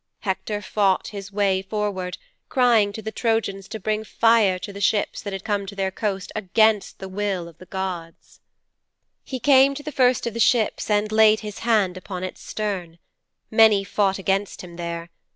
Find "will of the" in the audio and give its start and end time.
7.07-7.67